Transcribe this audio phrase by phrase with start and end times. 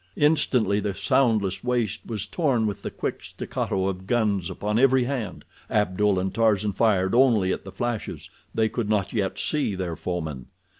[0.17, 5.45] Instantly the soundless waste was torn with the quick staccato of guns upon every hand.
[5.69, 10.47] Abdul and Tarzan fired only at the flashes—they could not yet see their foemen.